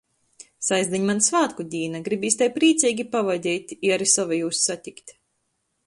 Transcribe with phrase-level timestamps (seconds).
[0.67, 5.19] Sastdiņ maņ svātku dīna, gribīs tai prīceigi pavadeit i ari sovejūs satikt.